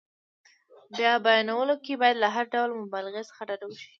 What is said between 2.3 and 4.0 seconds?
هر ډول مبالغې څخه ډډه وشي.